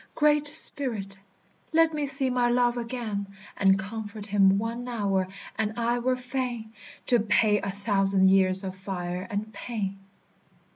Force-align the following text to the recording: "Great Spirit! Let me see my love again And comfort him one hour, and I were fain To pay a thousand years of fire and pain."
"Great 0.15 0.47
Spirit! 0.47 1.15
Let 1.73 1.93
me 1.93 2.07
see 2.07 2.31
my 2.31 2.49
love 2.49 2.75
again 2.75 3.27
And 3.55 3.77
comfort 3.77 4.25
him 4.25 4.57
one 4.57 4.87
hour, 4.87 5.27
and 5.55 5.75
I 5.77 5.99
were 5.99 6.15
fain 6.15 6.73
To 7.05 7.19
pay 7.19 7.61
a 7.61 7.69
thousand 7.69 8.31
years 8.31 8.63
of 8.63 8.75
fire 8.75 9.27
and 9.29 9.53
pain." 9.53 9.99